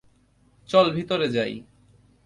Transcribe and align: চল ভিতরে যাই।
চল 0.69 0.85
ভিতরে 0.91 1.27
যাই। 1.27 1.53